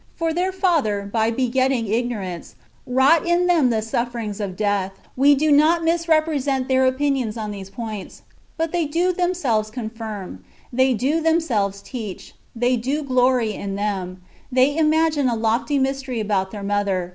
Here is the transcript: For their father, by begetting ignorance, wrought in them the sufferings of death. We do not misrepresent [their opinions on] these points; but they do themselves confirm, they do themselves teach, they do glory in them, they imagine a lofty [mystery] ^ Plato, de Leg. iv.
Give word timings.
For 0.15 0.33
their 0.33 0.51
father, 0.51 1.03
by 1.03 1.29
begetting 1.29 1.85
ignorance, 1.85 2.55
wrought 2.87 3.23
in 3.27 3.45
them 3.45 3.69
the 3.69 3.83
sufferings 3.83 4.39
of 4.39 4.55
death. 4.57 4.93
We 5.15 5.35
do 5.35 5.51
not 5.51 5.83
misrepresent 5.83 6.67
[their 6.67 6.87
opinions 6.87 7.37
on] 7.37 7.51
these 7.51 7.69
points; 7.69 8.23
but 8.57 8.71
they 8.71 8.85
do 8.87 9.13
themselves 9.13 9.69
confirm, 9.69 10.43
they 10.73 10.95
do 10.95 11.21
themselves 11.21 11.83
teach, 11.83 12.33
they 12.55 12.77
do 12.77 13.03
glory 13.03 13.53
in 13.53 13.75
them, 13.75 14.23
they 14.51 14.75
imagine 14.75 15.29
a 15.29 15.35
lofty 15.35 15.77
[mystery] 15.77 16.23
^ 16.23 16.25
Plato, 16.27 16.49
de 16.49 16.63
Leg. 16.63 16.87
iv. 16.87 17.09